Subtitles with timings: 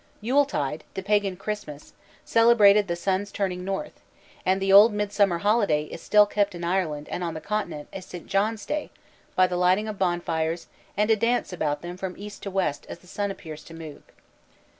[0.19, 1.93] Yule tide, the pagan Christmas,
[2.25, 4.01] celebrated the sun's turning north,
[4.43, 8.03] and the old midsummer holiday is still kept in Ireland and on the Continent as
[8.07, 8.25] St.
[8.25, 8.89] John's Day
[9.35, 10.65] by the lighting of bonfires
[10.97, 14.01] and a dance about them from east to west as the sun appears to move.